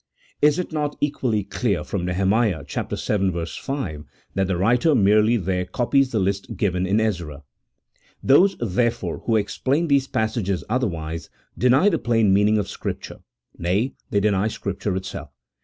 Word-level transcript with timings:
Is 0.41 0.57
it 0.57 0.71
not 0.73 0.97
equally 0.99 1.43
clear 1.43 1.83
from 1.83 2.05
Nehemiah 2.05 2.63
vii. 2.63 3.45
5, 3.45 4.03
that 4.33 4.47
the 4.47 4.57
writer 4.57 4.95
merely 4.95 5.37
there 5.37 5.65
copies 5.65 6.09
the 6.09 6.17
list 6.17 6.57
given 6.57 6.87
in 6.87 6.99
Ezra? 6.99 7.43
Those, 8.23 8.57
therefore, 8.59 9.19
who 9.27 9.35
explain 9.35 9.89
these 9.89 10.07
pas 10.07 10.33
sages 10.33 10.63
otherwise, 10.67 11.29
deny 11.55 11.87
the 11.89 11.99
plain 11.99 12.33
meaning 12.33 12.57
of 12.57 12.67
Scripture— 12.67 13.19
nay, 13.59 13.93
they 14.09 14.19
deny 14.19 14.47
Scripture 14.47 14.95
itself. 14.95 15.29